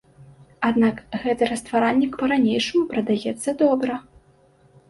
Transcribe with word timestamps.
Аднак 0.69 0.95
гэты 1.25 1.49
растваральнік 1.51 2.17
па-ранейшаму 2.21 2.83
прадаецца 2.95 3.49
добра. 3.63 3.93